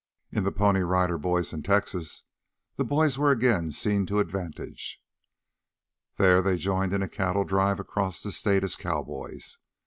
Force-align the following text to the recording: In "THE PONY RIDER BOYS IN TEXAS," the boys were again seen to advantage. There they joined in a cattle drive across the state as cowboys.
In 0.31 0.43
"THE 0.45 0.51
PONY 0.51 0.79
RIDER 0.81 1.19
BOYS 1.19 1.53
IN 1.53 1.61
TEXAS," 1.61 2.23
the 2.75 2.83
boys 2.83 3.19
were 3.19 3.29
again 3.29 3.71
seen 3.71 4.07
to 4.07 4.17
advantage. 4.17 4.99
There 6.17 6.41
they 6.41 6.57
joined 6.57 6.91
in 6.91 7.03
a 7.03 7.07
cattle 7.07 7.43
drive 7.45 7.79
across 7.79 8.23
the 8.23 8.31
state 8.31 8.63
as 8.63 8.75
cowboys. 8.75 9.59